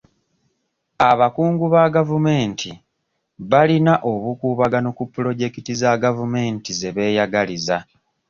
Abakungu 1.09 1.65
ba 1.73 1.83
gavumenti 1.95 2.69
balina 3.51 3.93
obukuubagano 4.11 4.89
ku 4.97 5.03
puloojekiti 5.11 5.73
za 5.81 5.91
gavumenti 6.03 6.69
ze 6.79 6.89
beeyagaliza. 6.95 7.77